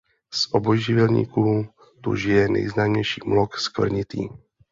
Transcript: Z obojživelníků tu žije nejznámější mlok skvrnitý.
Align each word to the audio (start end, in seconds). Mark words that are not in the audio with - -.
Z 0.33 0.47
obojživelníků 0.51 1.67
tu 2.01 2.15
žije 2.15 2.49
nejznámější 2.49 3.21
mlok 3.25 3.57
skvrnitý. 3.57 4.29